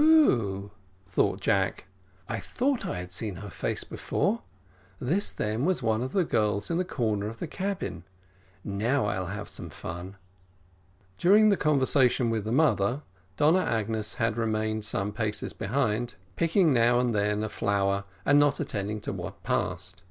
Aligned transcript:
"Oh, 0.00 0.30
oh," 0.30 0.70
thought 1.06 1.40
Jack; 1.40 1.88
"I 2.28 2.38
thought 2.38 2.86
I 2.86 3.00
had 3.00 3.10
seen 3.10 3.34
her 3.42 3.50
face 3.50 3.82
before; 3.82 4.42
this 5.00 5.32
then 5.32 5.64
was 5.64 5.82
one 5.82 6.04
of 6.04 6.12
the 6.12 6.22
girls 6.22 6.70
in 6.70 6.78
the 6.78 6.84
corner 6.84 7.26
of 7.26 7.38
the 7.38 7.48
cabin 7.48 8.04
now, 8.62 9.06
I'll 9.06 9.26
have 9.26 9.48
some 9.48 9.70
fun." 9.70 10.14
During 11.18 11.48
the 11.48 11.56
conversation 11.56 12.30
with 12.30 12.44
the 12.44 12.52
mother, 12.52 13.02
Donna 13.36 13.64
Agnes 13.64 14.14
had 14.22 14.36
remained 14.36 14.84
some 14.84 15.10
paces 15.10 15.52
behind, 15.52 16.14
picking 16.36 16.72
now 16.72 17.00
and 17.00 17.12
then 17.12 17.42
a 17.42 17.48
flower, 17.48 18.04
and 18.24 18.38
not 18.38 18.60
attending 18.60 19.00
to 19.00 19.12
what 19.12 19.42
passed. 19.42 20.04